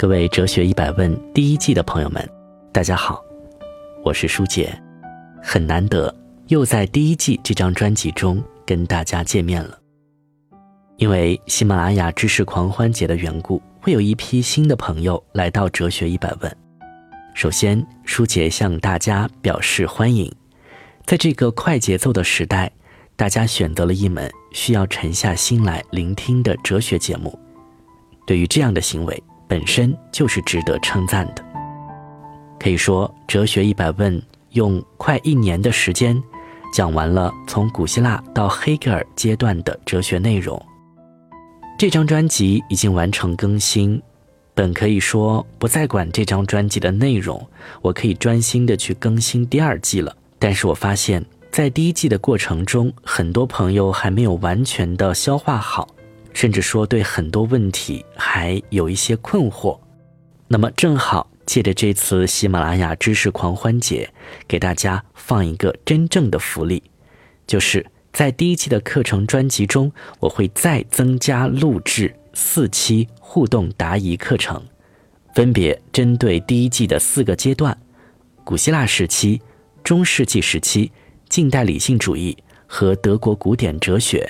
[0.00, 2.26] 各位哲学一百问第一季的朋友们，
[2.72, 3.22] 大家好，
[4.02, 4.74] 我是舒姐，
[5.42, 6.10] 很难得
[6.46, 9.78] 又在第一季这张专辑中跟大家见面了。
[10.96, 16.56] 因为喜马拉雅知识狂欢节的缘故，会有一批新的朋友来到哲学一百问。
[17.34, 20.34] 首先，舒姐向大家表示欢迎，
[21.04, 22.72] 在这个快节奏的时代，
[23.16, 27.38] 大家选择了一门需要沉下心来聆听的哲学节目。
[28.26, 31.44] 对于这样的行为，本身就是值得称赞的。
[32.56, 34.16] 可以说，《哲学一百问》
[34.50, 36.22] 用快一年的时间，
[36.72, 40.64] 讲完了从古希腊到黑格尔阶段的哲学内容。
[41.76, 44.00] 这张专辑已经完成更新，
[44.54, 47.44] 本可以说不再管这张专辑的内容，
[47.82, 50.14] 我可以专心的去更新第二季了。
[50.38, 55.88] 但是我发现，在第一季的过程中，很多朋友还没有完全的消化好。
[56.32, 59.78] 甚至说对很多问题还有一些困惑，
[60.48, 64.08] 那么正好借着这次喜马拉雅知识狂欢节，
[64.46, 66.82] 给大家放一个真正的福利，
[67.46, 74.62] 就是在第一期的课程专辑中，我会再增加录制四期互动答疑课程，
[75.34, 77.76] 分别针对第一季的四个阶段：
[78.44, 79.40] 古希腊时期、
[79.82, 80.90] 中世纪时期、
[81.28, 82.36] 近代理性主义
[82.66, 84.28] 和德国古典哲学。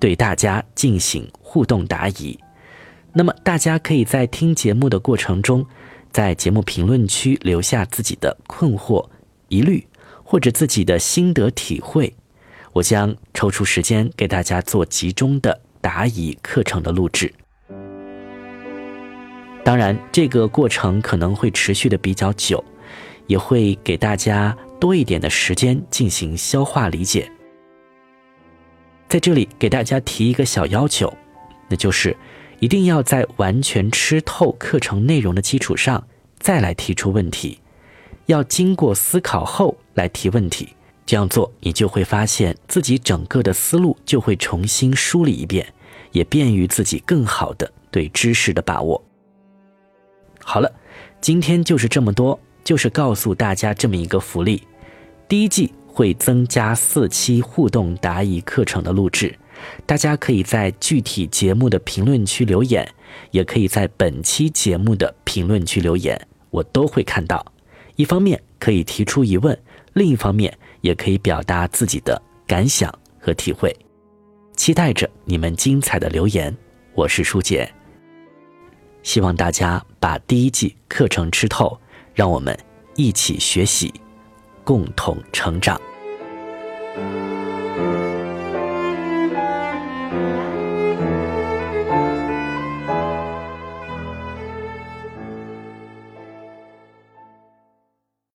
[0.00, 2.36] 对大家进行互动答疑，
[3.12, 5.64] 那么大家可以在听节目的过程中，
[6.10, 9.06] 在节目评论区留下自己的困惑、
[9.48, 9.86] 疑虑
[10.24, 12.12] 或者自己的心得体会，
[12.72, 17.32] 我将抽出时间给大家做集中的答疑课程的录制。
[19.62, 22.64] 当然，这个过程可能会持续的比较久，
[23.26, 27.30] 也会给大家多一点的时间进行消化理解。
[29.10, 31.12] 在这里给大家提一个小要求，
[31.68, 32.16] 那就是
[32.60, 36.06] 一定要在完全吃透课程内容的基础上
[36.38, 37.58] 再来提出问题，
[38.26, 40.68] 要经过思考后来提问题。
[41.04, 45.66] 这样做，你就会发现自己整个的思路就会重新梳理一遍，
[46.12, 49.02] 也便于自己更好的对知识的把握。
[50.40, 50.72] 好了，
[51.20, 54.62] 今天就是这么多，就是告诉大家这么一个福利，
[55.26, 55.74] 第一季。
[55.92, 59.36] 会增加四期互动答疑课程的录制，
[59.84, 62.88] 大家可以在具体节目的评论区留言，
[63.32, 66.20] 也可以在本期节目的评论区留言，
[66.50, 67.44] 我都会看到。
[67.96, 69.58] 一方面可以提出疑问，
[69.92, 73.74] 另一方面也可以表达自己的感想和体会。
[74.56, 76.56] 期待着你们精彩的留言。
[76.94, 77.70] 我是舒姐，
[79.02, 81.78] 希望大家把第一季课程吃透，
[82.14, 82.56] 让我们
[82.96, 83.92] 一起学习。
[84.70, 85.76] 共同成长。